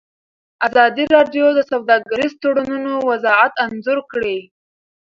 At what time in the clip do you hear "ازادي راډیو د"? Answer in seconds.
0.67-1.59